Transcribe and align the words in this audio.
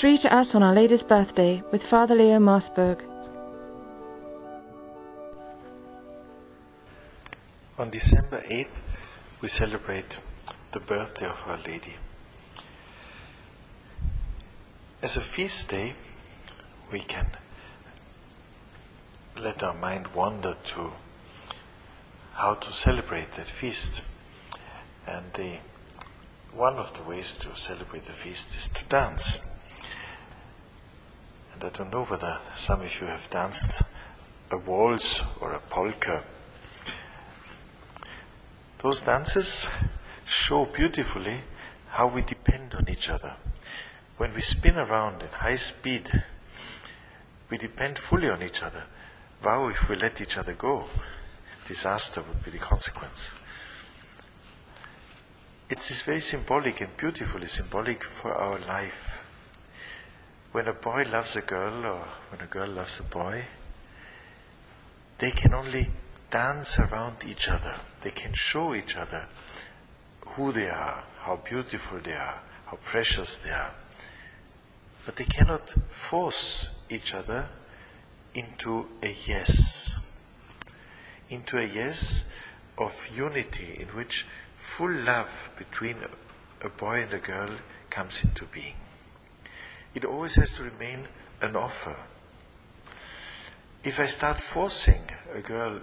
Three 0.00 0.16
to 0.18 0.32
us 0.32 0.46
on 0.54 0.62
Our 0.62 0.76
Lady's 0.76 1.02
birthday 1.02 1.60
with 1.72 1.82
Father 1.90 2.14
Leo 2.14 2.38
Maasburg. 2.38 3.02
On 7.76 7.90
December 7.90 8.40
8th, 8.48 8.78
we 9.40 9.48
celebrate 9.48 10.20
the 10.70 10.78
birthday 10.78 11.26
of 11.26 11.42
Our 11.48 11.58
Lady. 11.66 11.96
As 15.02 15.16
a 15.16 15.20
feast 15.20 15.70
day, 15.70 15.94
we 16.92 17.00
can 17.00 17.26
let 19.42 19.64
our 19.64 19.74
mind 19.74 20.14
wander 20.14 20.54
to 20.66 20.92
how 22.34 22.54
to 22.54 22.72
celebrate 22.72 23.32
that 23.32 23.46
feast. 23.46 24.04
And 25.08 25.32
the, 25.32 25.58
one 26.52 26.76
of 26.76 26.96
the 26.96 27.02
ways 27.02 27.36
to 27.38 27.56
celebrate 27.56 28.04
the 28.04 28.12
feast 28.12 28.54
is 28.54 28.68
to 28.68 28.84
dance. 28.84 29.44
I 31.60 31.70
don't 31.70 31.90
know 31.90 32.04
whether 32.04 32.38
some 32.54 32.82
of 32.82 33.00
you 33.00 33.08
have 33.08 33.28
danced 33.30 33.82
a 34.52 34.56
waltz 34.56 35.24
or 35.40 35.54
a 35.54 35.58
polka. 35.58 36.22
Those 38.78 39.00
dances 39.00 39.68
show 40.24 40.66
beautifully 40.66 41.38
how 41.88 42.06
we 42.06 42.22
depend 42.22 42.76
on 42.76 42.88
each 42.88 43.10
other. 43.10 43.34
When 44.18 44.34
we 44.34 44.40
spin 44.40 44.78
around 44.78 45.22
in 45.22 45.28
high 45.28 45.56
speed, 45.56 46.08
we 47.50 47.58
depend 47.58 47.98
fully 47.98 48.30
on 48.30 48.40
each 48.40 48.62
other. 48.62 48.84
Wow, 49.44 49.66
if 49.66 49.88
we 49.88 49.96
let 49.96 50.20
each 50.20 50.38
other 50.38 50.54
go, 50.54 50.84
disaster 51.66 52.22
would 52.22 52.44
be 52.44 52.52
the 52.52 52.58
consequence. 52.58 53.34
It 55.68 55.78
is 55.90 56.02
very 56.02 56.20
symbolic 56.20 56.80
and 56.80 56.96
beautifully 56.96 57.46
symbolic 57.46 58.04
for 58.04 58.32
our 58.32 58.60
life. 58.60 59.24
When 60.50 60.66
a 60.66 60.72
boy 60.72 61.04
loves 61.10 61.36
a 61.36 61.42
girl 61.42 61.84
or 61.84 62.04
when 62.30 62.40
a 62.40 62.46
girl 62.46 62.68
loves 62.68 63.00
a 63.00 63.02
boy, 63.02 63.44
they 65.18 65.30
can 65.30 65.52
only 65.52 65.90
dance 66.30 66.78
around 66.78 67.16
each 67.26 67.48
other. 67.48 67.76
They 68.00 68.10
can 68.10 68.32
show 68.32 68.74
each 68.74 68.96
other 68.96 69.28
who 70.20 70.52
they 70.52 70.70
are, 70.70 71.02
how 71.20 71.36
beautiful 71.36 71.98
they 71.98 72.14
are, 72.14 72.40
how 72.66 72.78
precious 72.82 73.36
they 73.36 73.50
are. 73.50 73.74
But 75.04 75.16
they 75.16 75.24
cannot 75.24 75.68
force 75.90 76.70
each 76.88 77.14
other 77.14 77.48
into 78.34 78.88
a 79.02 79.14
yes. 79.26 79.98
Into 81.28 81.58
a 81.58 81.64
yes 81.64 82.30
of 82.78 83.08
unity 83.14 83.76
in 83.80 83.88
which 83.88 84.26
full 84.56 84.92
love 84.92 85.50
between 85.58 85.96
a 86.62 86.68
boy 86.70 87.02
and 87.02 87.12
a 87.12 87.18
girl 87.18 87.50
comes 87.90 88.24
into 88.24 88.46
being. 88.46 88.76
It 89.98 90.04
always 90.04 90.36
has 90.36 90.54
to 90.54 90.62
remain 90.62 91.08
an 91.42 91.56
offer. 91.56 91.96
If 93.82 93.98
I 93.98 94.06
start 94.06 94.40
forcing 94.40 95.02
a 95.34 95.40
girl 95.40 95.80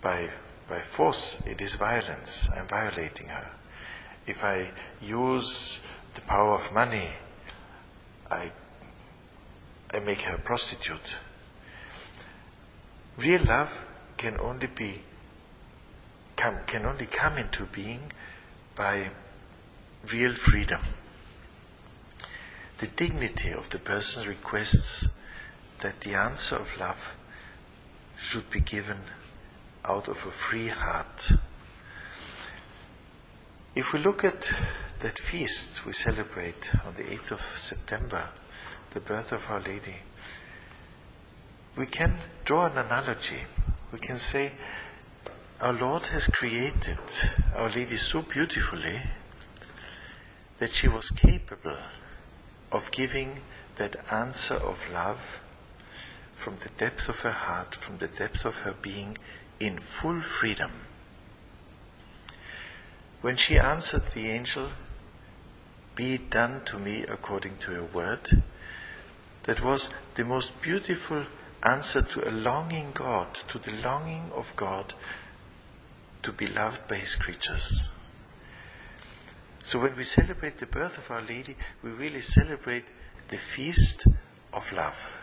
by, 0.00 0.30
by 0.68 0.78
force, 0.78 1.44
it 1.44 1.60
is 1.60 1.74
violence. 1.74 2.48
I'm 2.56 2.68
violating 2.68 3.26
her. 3.26 3.50
If 4.24 4.44
I 4.44 4.70
use 5.02 5.80
the 6.14 6.20
power 6.20 6.54
of 6.54 6.72
money, 6.72 7.08
I, 8.30 8.52
I 9.92 9.98
make 9.98 10.20
her 10.20 10.36
a 10.36 10.40
prostitute. 10.40 11.16
Real 13.16 13.42
love 13.42 13.84
can 14.16 14.38
only 14.38 14.68
be 14.68 15.02
come, 16.36 16.58
can 16.68 16.86
only 16.86 17.06
come 17.06 17.36
into 17.36 17.64
being 17.64 18.12
by 18.76 19.10
real 20.08 20.36
freedom. 20.36 20.82
The 22.78 22.86
dignity 22.86 23.50
of 23.52 23.70
the 23.70 23.80
person 23.80 24.28
requests 24.28 25.08
that 25.80 26.00
the 26.00 26.14
answer 26.14 26.54
of 26.56 26.78
love 26.78 27.16
should 28.16 28.48
be 28.50 28.60
given 28.60 28.98
out 29.84 30.06
of 30.06 30.24
a 30.24 30.30
free 30.30 30.68
heart. 30.68 31.32
If 33.74 33.92
we 33.92 33.98
look 33.98 34.24
at 34.24 34.52
that 35.00 35.18
feast 35.18 35.86
we 35.86 35.92
celebrate 35.92 36.72
on 36.86 36.94
the 36.94 37.02
8th 37.02 37.32
of 37.32 37.40
September, 37.40 38.28
the 38.90 39.00
birth 39.00 39.32
of 39.32 39.50
Our 39.50 39.60
Lady, 39.60 39.96
we 41.76 41.86
can 41.86 42.16
draw 42.44 42.66
an 42.66 42.78
analogy. 42.78 43.44
We 43.92 43.98
can 43.98 44.16
say, 44.16 44.52
our 45.60 45.72
Lord 45.72 46.04
has 46.06 46.28
created 46.28 46.98
Our 47.56 47.70
Lady 47.70 47.96
so 47.96 48.22
beautifully 48.22 49.00
that 50.58 50.70
she 50.70 50.86
was 50.86 51.10
capable 51.10 51.76
of 52.70 52.90
giving 52.90 53.42
that 53.76 53.96
answer 54.12 54.54
of 54.54 54.90
love 54.92 55.40
from 56.34 56.56
the 56.62 56.68
depth 56.70 57.08
of 57.08 57.20
her 57.20 57.32
heart, 57.32 57.74
from 57.74 57.98
the 57.98 58.08
depth 58.08 58.44
of 58.44 58.60
her 58.60 58.74
being, 58.80 59.18
in 59.58 59.78
full 59.78 60.20
freedom. 60.20 60.70
When 63.20 63.36
she 63.36 63.58
answered 63.58 64.02
the 64.14 64.28
angel, 64.28 64.68
Be 65.96 66.14
it 66.14 66.30
done 66.30 66.62
to 66.66 66.78
me 66.78 67.02
according 67.02 67.56
to 67.58 67.72
your 67.72 67.86
word, 67.86 68.42
that 69.44 69.62
was 69.62 69.90
the 70.14 70.24
most 70.24 70.60
beautiful 70.62 71.24
answer 71.64 72.02
to 72.02 72.28
a 72.28 72.30
longing 72.30 72.92
God, 72.92 73.34
to 73.48 73.58
the 73.58 73.72
longing 73.72 74.30
of 74.34 74.54
God 74.54 74.94
to 76.22 76.32
be 76.32 76.46
loved 76.46 76.86
by 76.86 76.96
his 76.96 77.16
creatures. 77.16 77.92
So 79.68 79.78
when 79.78 79.96
we 79.96 80.04
celebrate 80.04 80.56
the 80.56 80.64
birth 80.64 80.96
of 80.96 81.10
Our 81.10 81.20
Lady, 81.20 81.54
we 81.82 81.90
really 81.90 82.22
celebrate 82.22 82.86
the 83.28 83.36
feast 83.36 84.06
of 84.50 84.72
love. 84.72 85.20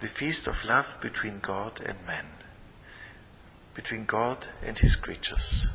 The 0.00 0.08
feast 0.08 0.48
of 0.48 0.64
love 0.64 0.98
between 1.00 1.38
God 1.38 1.80
and 1.80 2.04
man. 2.04 2.26
Between 3.74 4.06
God 4.06 4.48
and 4.66 4.76
his 4.76 4.96
creatures. 4.96 5.68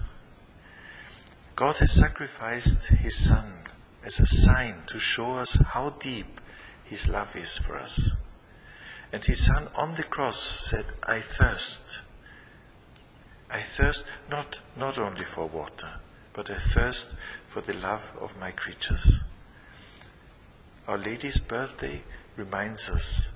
God 1.55 1.77
has 1.77 1.93
sacrificed 1.93 2.87
his 2.87 3.15
Son 3.15 3.69
as 4.03 4.19
a 4.19 4.27
sign 4.27 4.75
to 4.87 4.99
show 4.99 5.35
us 5.35 5.55
how 5.55 5.91
deep 5.91 6.41
his 6.83 7.07
love 7.07 7.33
is 7.33 7.57
for 7.57 7.77
us. 7.77 8.17
And 9.13 9.23
his 9.23 9.45
Son 9.45 9.69
on 9.73 9.95
the 9.95 10.03
cross 10.03 10.41
said, 10.41 10.87
I 11.07 11.21
thirst. 11.21 12.01
I 13.49 13.61
thirst 13.61 14.05
not, 14.29 14.59
not 14.75 14.99
only 14.99 15.23
for 15.23 15.47
water, 15.47 16.01
but 16.33 16.51
I 16.51 16.55
thirst 16.55 17.15
for 17.55 17.61
the 17.61 17.79
love 17.79 18.11
of 18.19 18.37
my 18.37 18.51
creatures. 18.51 19.23
Our 20.89 20.97
Lady's 20.97 21.37
birthday 21.37 22.03
reminds 22.35 22.89
us 22.89 23.31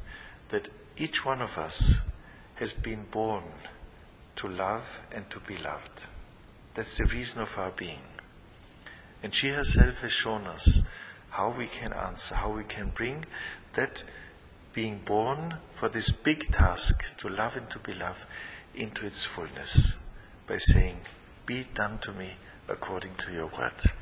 that 0.50 0.68
each 0.98 1.24
one 1.24 1.42
of 1.42 1.58
us 1.58 2.02
has 2.56 2.74
been 2.74 3.06
born 3.12 3.44
to 4.36 4.50
love 4.50 5.00
and 5.16 5.30
to 5.30 5.40
be 5.40 5.56
loved. 5.56 6.08
That's 6.74 6.98
the 6.98 7.06
reason 7.06 7.42
of 7.42 7.58
our 7.58 7.72
being. 7.72 8.02
And 9.24 9.34
she 9.34 9.52
herself 9.52 10.02
has 10.02 10.12
shown 10.12 10.48
us 10.48 10.84
how 11.30 11.52
we 11.52 11.68
can 11.68 11.94
answer, 11.94 12.36
how 12.36 12.52
we 12.52 12.66
can 12.66 12.90
bring 12.90 13.24
that 13.76 14.04
being 14.74 15.00
born 15.06 15.60
for 15.72 15.88
this 15.88 16.12
big 16.12 16.52
task 16.52 17.18
to 17.20 17.30
love 17.30 17.56
and 17.56 17.70
to 17.70 17.80
be 17.80 17.94
loved 17.94 18.26
into 18.76 19.06
its 19.06 19.24
fullness 19.24 19.98
by 20.46 20.58
saying, 20.58 20.98
Be 21.46 21.68
done 21.74 22.00
to 22.00 22.12
me 22.12 22.32
according 22.68 23.16
to 23.16 23.32
your 23.32 23.48
word. 23.48 23.94